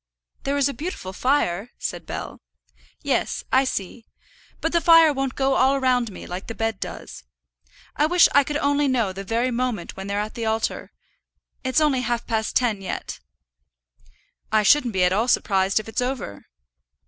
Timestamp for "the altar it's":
10.33-11.79